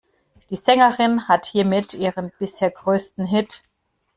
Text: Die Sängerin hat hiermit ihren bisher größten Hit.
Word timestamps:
Die 0.49 0.55
Sängerin 0.55 1.27
hat 1.27 1.45
hiermit 1.45 1.93
ihren 1.93 2.31
bisher 2.39 2.71
größten 2.71 3.23
Hit. 3.23 3.61